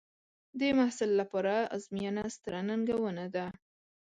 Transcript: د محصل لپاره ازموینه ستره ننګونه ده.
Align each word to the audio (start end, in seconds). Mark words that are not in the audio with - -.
د 0.59 0.61
محصل 0.77 1.11
لپاره 1.21 1.55
ازموینه 1.75 2.23
ستره 2.35 2.59
ننګونه 2.67 3.25
ده. 3.35 3.45